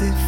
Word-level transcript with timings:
massive 0.00 0.27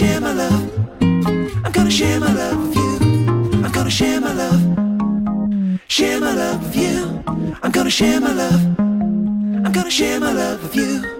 share 0.00 0.18
my 0.18 0.32
love. 0.32 0.70
I'm 1.62 1.72
gonna 1.72 1.90
share 1.90 2.18
my 2.20 2.32
love 2.32 2.58
with 2.68 2.74
you. 2.74 3.62
I'm 3.64 3.70
gonna 3.70 3.90
share 3.90 4.18
my 4.18 4.32
love. 4.32 4.62
Share 5.88 6.18
my 6.18 6.32
love 6.32 6.62
with 6.64 6.76
you. 6.76 7.22
I'm 7.62 7.70
gonna 7.70 7.90
share 7.90 8.18
my 8.18 8.32
love. 8.32 8.62
I'm 8.78 9.72
gonna 9.72 9.90
share 9.90 10.18
my 10.18 10.32
love 10.32 10.62
with 10.62 10.74
you. 10.74 11.19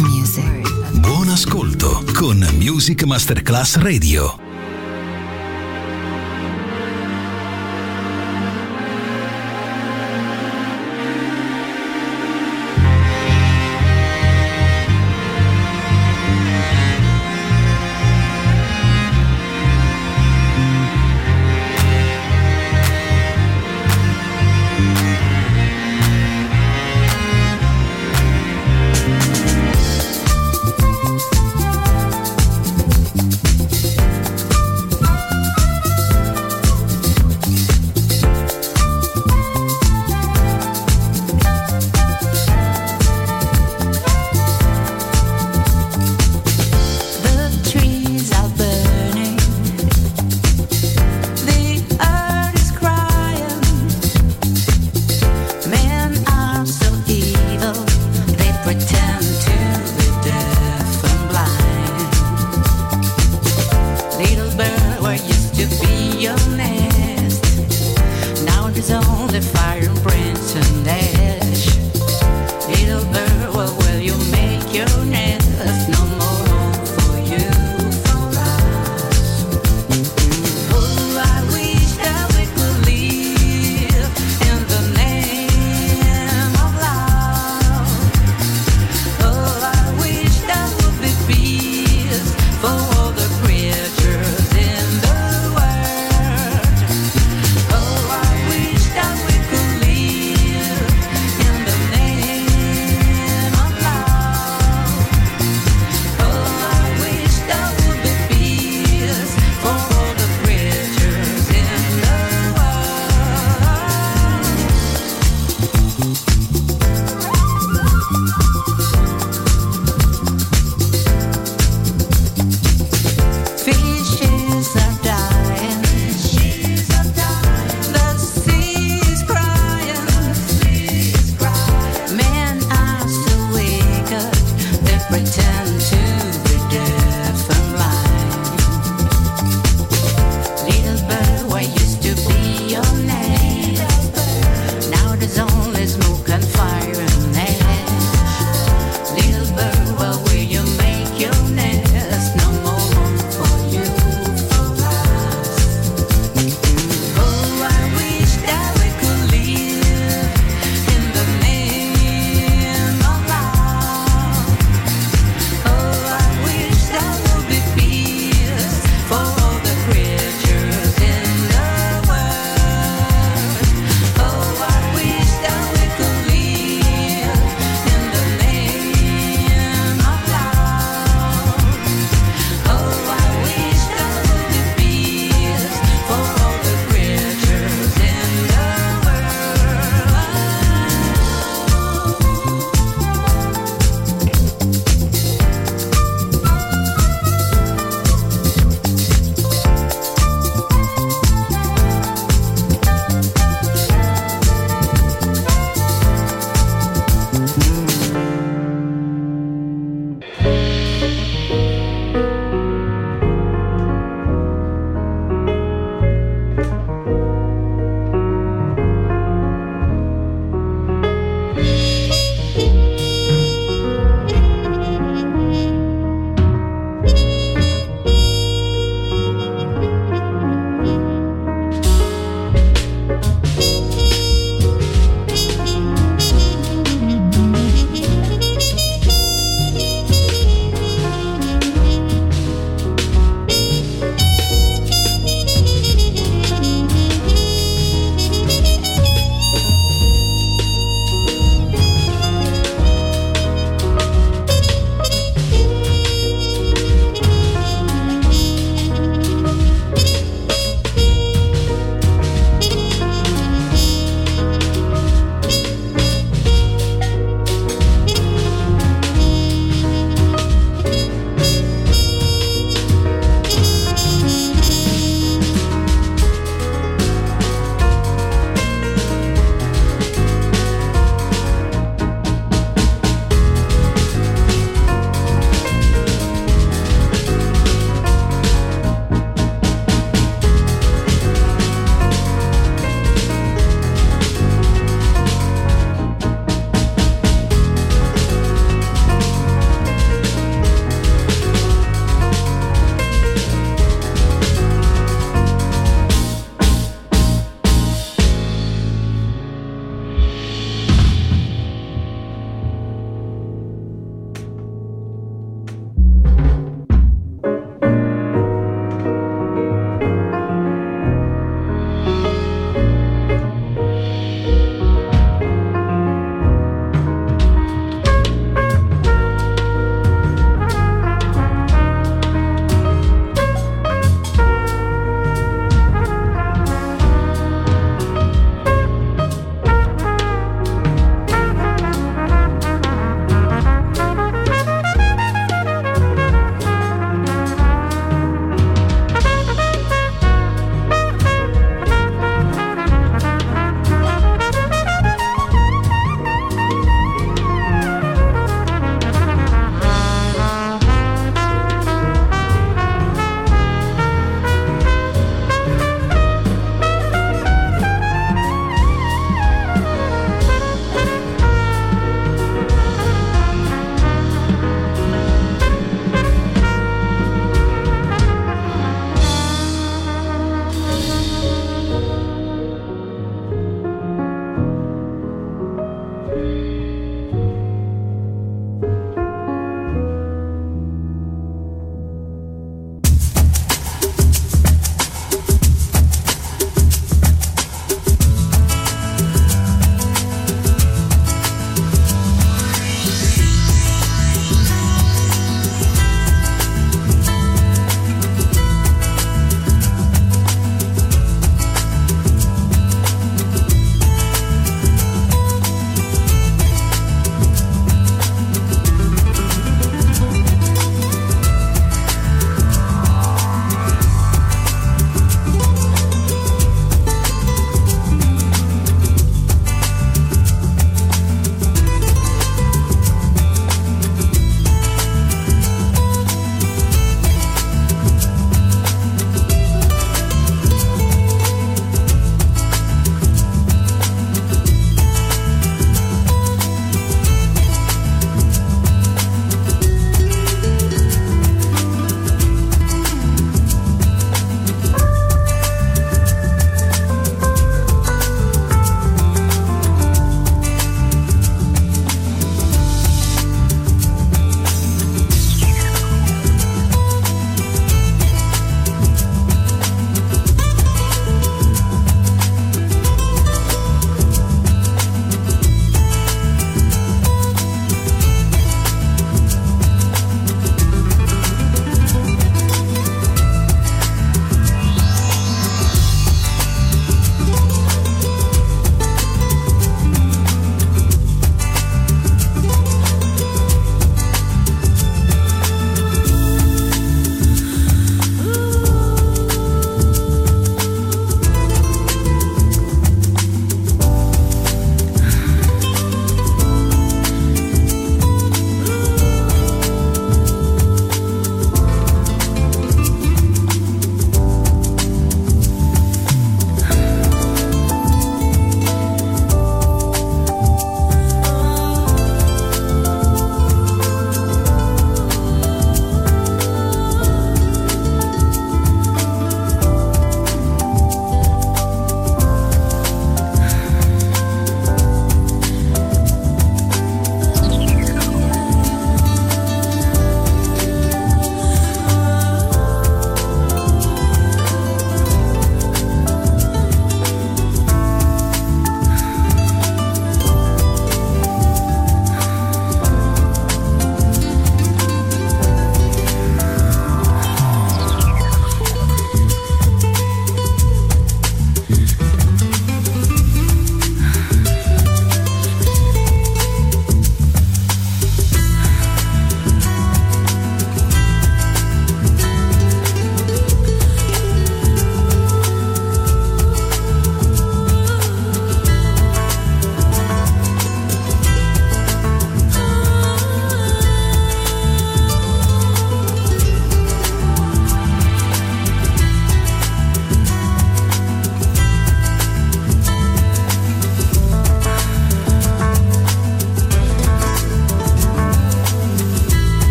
Music. 0.00 1.00
Buon 1.00 1.28
ascolto 1.28 2.04
con 2.14 2.46
Music 2.60 3.02
Masterclass 3.02 3.78
Radio. 3.78 4.45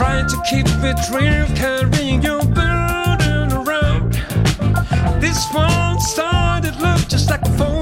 Trying 0.00 0.28
to 0.28 0.42
keep 0.48 0.64
it 0.66 0.98
real, 1.12 1.46
carrying 1.54 2.22
your 2.22 2.42
burden 2.42 3.52
around. 3.52 4.14
This 5.20 5.46
one 5.52 6.00
started 6.00 6.74
look 6.76 7.06
just 7.06 7.28
like 7.28 7.42
a 7.42 7.50
phone. 7.58 7.79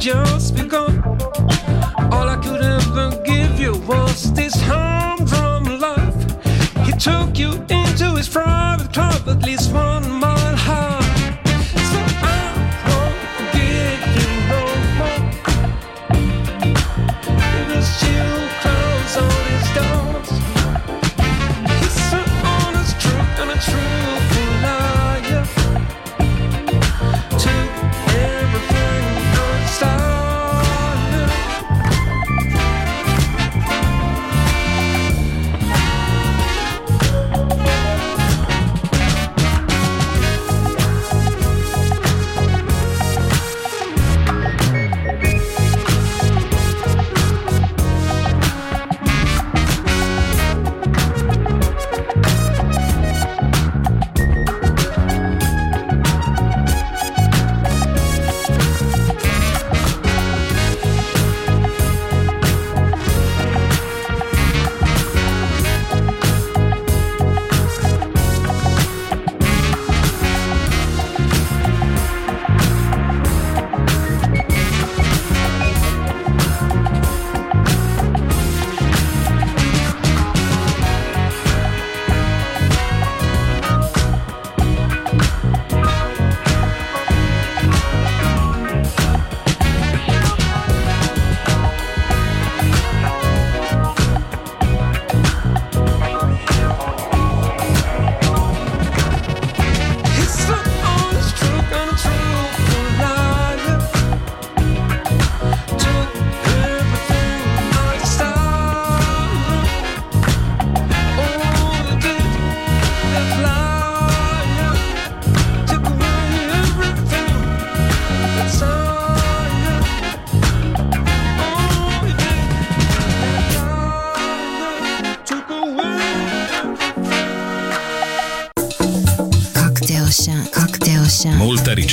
just 0.00 0.56
begun. 0.56 1.02
All 2.10 2.26
I 2.26 2.40
could 2.42 2.62
ever 2.62 3.22
give 3.22 3.60
you 3.60 3.72
was 3.86 4.32
this 4.32 4.54
humdrum 4.56 5.78
love. 5.78 6.14
He 6.86 6.92
took 6.92 7.38
you 7.38 7.52
into 7.68 8.14
his 8.16 8.26
private 8.26 8.94
club, 8.94 9.28
at 9.28 9.44
least 9.44 9.72
one. 9.74 9.99